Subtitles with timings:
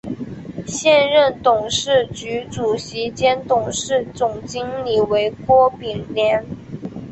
[0.65, 6.43] 现任董事局主席兼董事总经理为郭炳联。